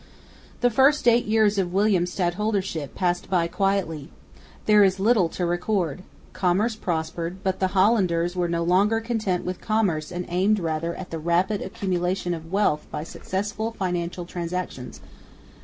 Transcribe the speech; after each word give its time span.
The 0.61 0.71
first 0.71 1.07
eight 1.07 1.25
years 1.25 1.59
of 1.59 1.71
William's 1.71 2.09
stadholdership 2.11 2.95
passed 2.95 3.29
by 3.29 3.45
quietly. 3.47 4.09
There 4.65 4.83
is 4.83 4.99
little 4.99 5.29
to 5.29 5.45
record. 5.45 6.01
Commerce 6.33 6.75
prospered, 6.75 7.43
but 7.43 7.59
the 7.59 7.67
Hollanders 7.77 8.35
were 8.35 8.49
no 8.49 8.63
longer 8.63 8.99
content 8.99 9.45
with 9.45 9.61
commerce 9.61 10.11
and 10.11 10.25
aimed 10.27 10.57
rather 10.57 10.95
at 10.95 11.11
the 11.11 11.19
rapid 11.19 11.61
accumulation 11.61 12.33
of 12.33 12.51
wealth 12.51 12.87
by 12.89 13.03
successful 13.03 13.73
financial 13.73 14.25
transactions. 14.25 15.01